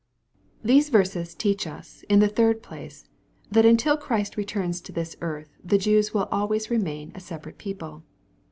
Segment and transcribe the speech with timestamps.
[0.63, 3.07] These verses teach us, in the third place,
[3.51, 8.01] that until Christ returhs to this earth, the Jews will always remain a separate people.